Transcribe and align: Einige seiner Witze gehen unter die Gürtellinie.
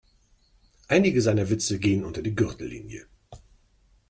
Einige 0.87 1.21
seiner 1.21 1.47
Witze 1.51 1.77
gehen 1.77 2.03
unter 2.05 2.23
die 2.23 2.35
Gürtellinie. 2.35 3.05